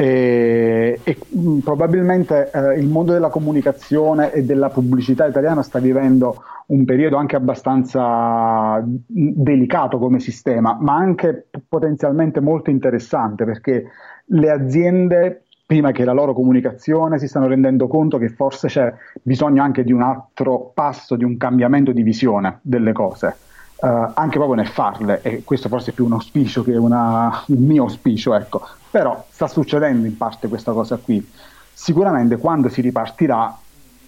[0.00, 5.80] E, e mh, mm, probabilmente eh, il mondo della comunicazione e della pubblicità italiana sta
[5.80, 13.86] vivendo un periodo anche abbastanza mm, delicato come sistema, ma anche potenzialmente molto interessante perché
[14.26, 19.64] le aziende prima che la loro comunicazione si stanno rendendo conto che forse c'è bisogno
[19.64, 23.34] anche di un altro passo, di un cambiamento di visione delle cose.
[23.80, 27.62] Uh, anche proprio nel farle, e questo forse è più un auspicio che una, un
[27.62, 28.60] mio auspicio, ecco.
[28.90, 31.24] Però sta succedendo in parte questa cosa qui.
[31.72, 33.56] Sicuramente quando si ripartirà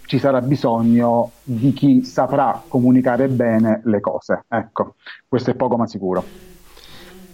[0.05, 4.95] ci sarà bisogno di chi saprà comunicare bene le cose, ecco,
[5.25, 6.50] questo è poco ma sicuro.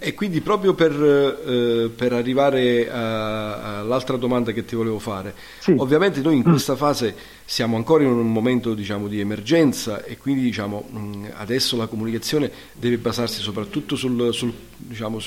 [0.00, 5.74] E quindi proprio per, eh, per arrivare a, all'altra domanda che ti volevo fare, sì.
[5.76, 6.50] ovviamente noi in mm.
[6.50, 10.88] questa fase siamo ancora in un momento diciamo, di emergenza e quindi diciamo,
[11.34, 15.18] adesso la comunicazione deve basarsi soprattutto sul, sul, diciamo,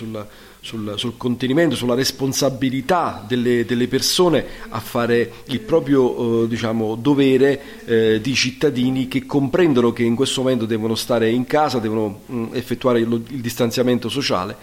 [0.61, 7.83] sul, sul, contenimento, sulla responsabilità delle, delle, persone a fare il proprio eh, diciamo, dovere
[7.85, 12.47] eh, di cittadini che comprendono che in questo momento devono stare in casa, devono mh,
[12.53, 14.55] effettuare il, il distanziamento sociale,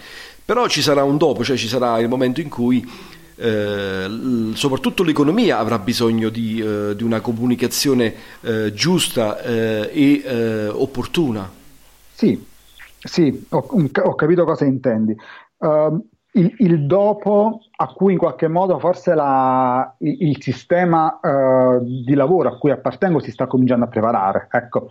[0.43, 2.83] però ci sarà un dopo, cioè ci sarà il momento in cui
[3.41, 10.67] eh, soprattutto l'economia avrà bisogno di, eh, di una comunicazione eh, giusta eh, e eh,
[10.67, 11.49] opportuna.
[12.13, 12.45] Sì,
[13.01, 13.65] sì ho,
[14.03, 15.15] ho, capito cosa intendi.
[15.59, 21.83] Uh, il, il, dopo a cui in qualche modo forse la, il, il, sistema uh,
[21.83, 24.47] di lavoro a cui appartengo si sta cominciando a preparare.
[24.51, 24.89] Ecco,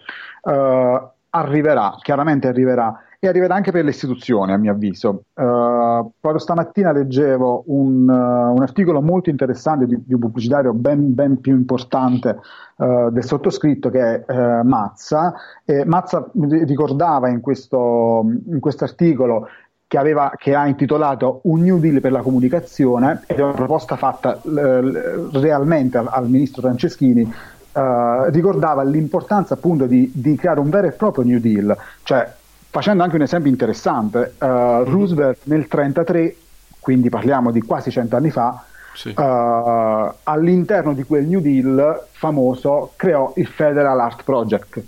[1.30, 5.24] arriverà, chiaramente arriverà e arriverà anche per le istituzioni, a mio avviso.
[5.34, 11.14] Uh, proprio stamattina leggevo un, uh, un articolo molto interessante di, di un pubblicitario ben,
[11.14, 12.38] ben, più importante
[12.76, 15.34] uh, del sottoscritto che è Mazza.
[15.64, 19.48] E Mazza ricordava in questo in articolo
[19.88, 23.96] che, aveva, che, ha intitolato Un New Deal per la comunicazione ed è una proposta
[23.96, 27.34] fatta realmente al, al ministro Franceschini
[27.70, 32.28] Uh, ricordava l'importanza appunto di, di, creare un vero e proprio New Deal, cioè
[32.70, 34.46] facendo anche un esempio interessante, uh,
[34.82, 36.36] Roosevelt nel 1933,
[36.80, 38.64] quindi parliamo di quasi cent'anni fa,
[38.94, 39.10] sì.
[39.10, 44.82] uh, all'interno di quel New Deal famoso creò il Federal Art Project,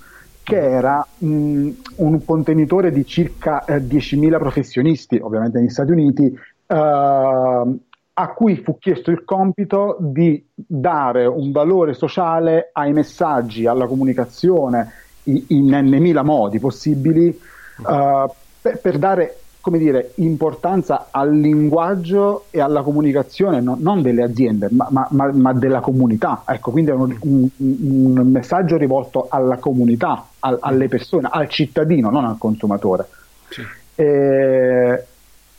[0.51, 6.75] che era mh, un contenitore di circa eh, 10.000 professionisti, ovviamente negli Stati Uniti, uh,
[6.75, 14.91] a cui fu chiesto il compito di dare un valore sociale ai messaggi, alla comunicazione
[15.25, 18.29] in, in n modi possibili uh,
[18.61, 24.69] per, per, dare come dire, importanza al linguaggio e alla comunicazione no, non delle aziende
[24.71, 26.43] ma, ma, ma, ma, della comunità.
[26.47, 32.11] Ecco, quindi è un, un, un messaggio rivolto alla comunità, al, alle persone, al cittadino,
[32.11, 33.07] non al consumatore.
[33.49, 33.63] Sì.
[33.97, 35.05] E,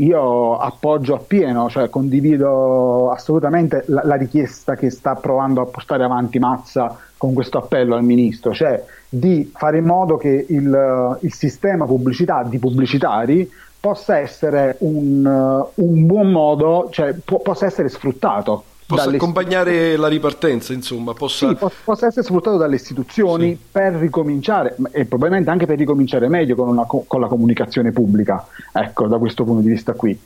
[0.01, 6.39] io appoggio appieno, cioè condivido assolutamente la, la, richiesta che sta provando a portare avanti
[6.39, 11.85] Mazza con questo appello al ministro, cioè di fare in modo che il, il sistema
[11.85, 13.47] pubblicità di pubblicitari
[13.81, 15.25] possa essere un,
[15.73, 18.63] un buon modo, cioè po- possa essere sfruttato.
[18.85, 21.47] Possa accompagnare la ripartenza, insomma, possa...
[21.47, 23.59] Sì, po- possa essere sfruttato dalle istituzioni sì.
[23.71, 29.07] per ricominciare, e probabilmente anche per ricominciare meglio con, una, con la comunicazione pubblica, ecco,
[29.07, 30.19] da questo punto di vista qui.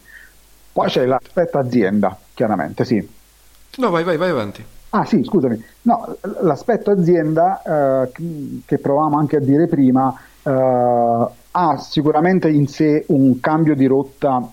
[0.73, 3.07] Poi c'è l'aspetto azienda, chiaramente, sì.
[3.77, 4.65] No, vai, vai, vai avanti.
[4.89, 5.63] Ah sì, scusami.
[5.83, 8.11] No, l'aspetto azienda eh,
[8.65, 11.25] che provavamo anche a dire prima eh,
[11.57, 14.45] ha sicuramente in sé un cambio di rotta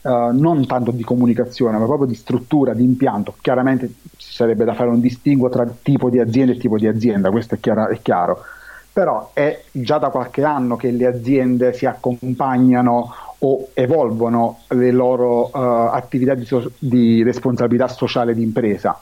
[0.00, 3.34] eh, non tanto di comunicazione, ma proprio di struttura, di impianto.
[3.38, 7.30] Chiaramente ci sarebbe da fare un distinguo tra tipo di azienda e tipo di azienda,
[7.30, 8.42] questo è, chiaro, è chiaro.
[8.90, 15.50] Però è già da qualche anno che le aziende si accompagnano o evolvono le loro
[15.52, 18.98] uh, attività di, so- di responsabilità sociale di impresa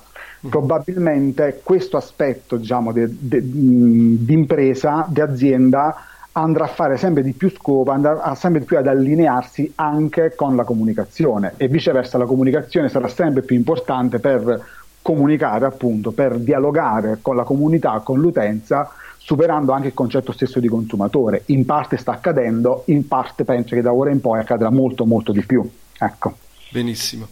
[0.48, 7.90] probabilmente questo aspetto diciamo, di impresa, di azienda, andrà a fare sempre di più scopo,
[7.90, 13.42] andrà sempre più ad allinearsi anche con la comunicazione e viceversa la comunicazione sarà sempre
[13.42, 14.64] più importante per
[15.02, 20.68] comunicare appunto, per dialogare con la comunità, con l'utenza, superando anche il concetto stesso di
[20.68, 21.42] consumatore.
[21.46, 25.32] In parte sta accadendo, in parte penso che da ora in poi accadrà molto molto
[25.32, 25.68] di più.
[25.98, 26.36] Ecco.
[26.70, 27.28] Benissimo.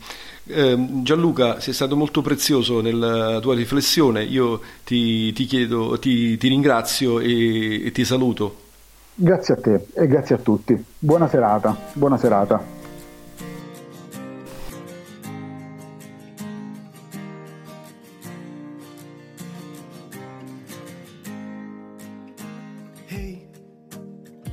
[0.46, 6.49] Eh, Gianluca, sei stato molto prezioso nella tua riflessione, io ti, ti chiedo, ti, ti
[6.49, 8.66] ringrazio e, e ti saluto.
[9.20, 10.80] Grazie a te e grazie a tutti.
[10.96, 11.76] Buona serata.
[11.94, 12.62] Buona serata.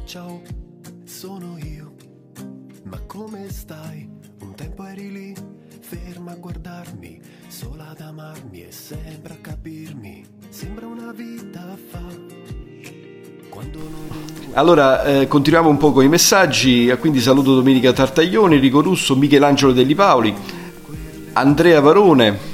[0.05, 0.41] ciao,
[1.03, 1.93] sono io.
[2.86, 4.09] Ma come stai?
[4.39, 5.36] Un tempo eri lì
[5.82, 10.26] ferma a guardarmi, sola ad amarmi e sempre a capirmi.
[10.49, 12.75] Sembra una vita fa.
[14.53, 19.74] Allora, eh, continuiamo un po' con i messaggi, quindi saluto Domenica Tartaglioni, Enrico Russo, Michelangelo
[19.74, 20.34] Delli Paoli,
[21.34, 22.53] Andrea Varone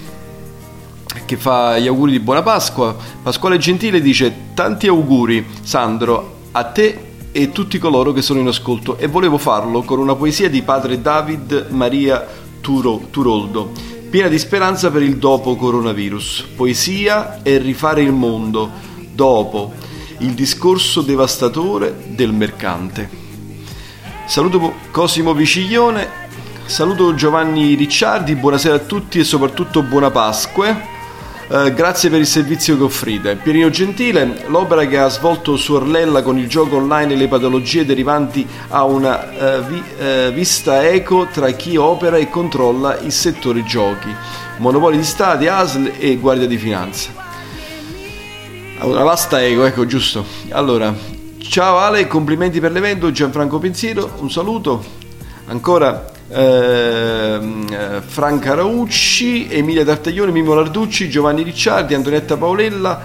[1.26, 7.10] che fa gli auguri di buona Pasqua, Pasquale Gentile dice tanti auguri Sandro a te
[7.32, 8.98] e tutti coloro che sono in ascolto.
[8.98, 12.28] E volevo farlo con una poesia di padre David Maria
[12.60, 13.72] Turo, Turoldo,
[14.10, 16.48] piena di speranza per il dopo coronavirus.
[16.56, 18.90] Poesia e rifare il mondo.
[19.14, 19.74] Dopo
[20.22, 23.10] il discorso devastatore del mercante.
[24.28, 26.08] Saluto Cosimo Viciglione,
[26.66, 30.90] saluto Giovanni Ricciardi, buonasera a tutti e soprattutto buona Pasqua.
[31.50, 33.36] Eh, grazie per il servizio che offrite.
[33.36, 37.84] Pierino Gentile, l'opera che ha svolto su Orlella con il gioco online e le patologie
[37.84, 43.64] derivanti ha una uh, vi, uh, vista eco tra chi opera e controlla il settore
[43.64, 44.08] giochi,
[44.60, 47.21] monopoli di stati, ASL e Guardia di Finanza.
[48.82, 50.26] Una vasta eco, ecco giusto.
[50.50, 50.92] Allora,
[51.38, 54.84] ciao Ale, complimenti per l'evento, Gianfranco Pensiero, un saluto.
[55.46, 63.02] Ancora Ehm, eh, Franca Raucci, Emilia Tartaglione, Mimo Larducci, Giovanni Ricciardi, Antonietta Paolella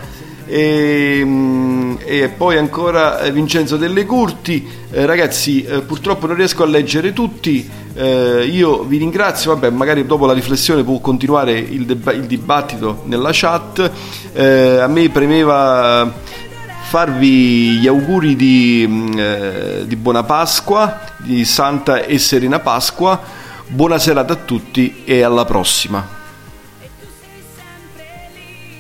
[0.46, 4.66] e, mm, e poi ancora eh, Vincenzo Delle Curti.
[4.90, 7.68] Eh, ragazzi, eh, purtroppo non riesco a leggere tutti.
[7.94, 13.02] Eh, io vi ringrazio, vabbè, magari dopo la riflessione può continuare il, deba- il dibattito
[13.04, 13.90] nella chat.
[14.32, 16.12] Eh, a me premeva
[16.88, 23.20] farvi gli auguri di, mm, eh, di buona Pasqua, di Santa e Serena Pasqua.
[23.68, 26.15] Buona serata a tutti e alla prossima.